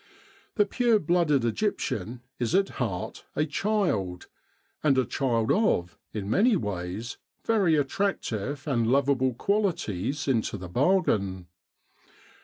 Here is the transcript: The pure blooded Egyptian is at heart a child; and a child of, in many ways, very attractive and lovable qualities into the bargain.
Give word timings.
The 0.55 0.65
pure 0.65 0.97
blooded 0.97 1.45
Egyptian 1.45 2.23
is 2.39 2.55
at 2.55 2.69
heart 2.81 3.23
a 3.35 3.45
child; 3.45 4.25
and 4.81 4.97
a 4.97 5.05
child 5.05 5.51
of, 5.51 5.95
in 6.11 6.27
many 6.27 6.55
ways, 6.55 7.19
very 7.45 7.75
attractive 7.75 8.67
and 8.67 8.87
lovable 8.87 9.35
qualities 9.35 10.27
into 10.27 10.57
the 10.57 10.69
bargain. 10.69 11.45